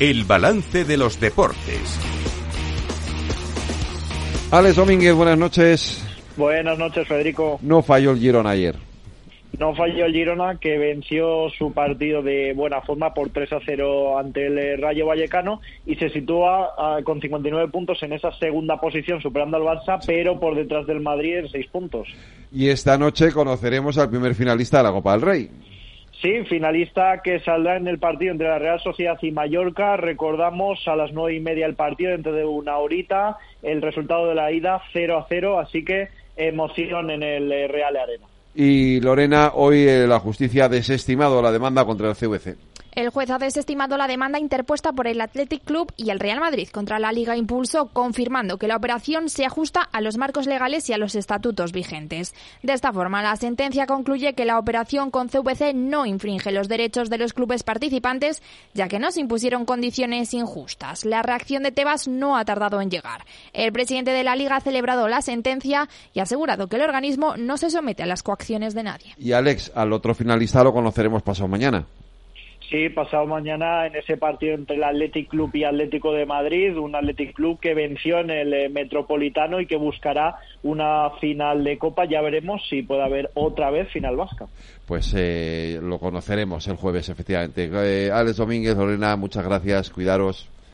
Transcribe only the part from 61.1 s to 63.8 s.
reacción de Tebas no ha tardado en llegar. El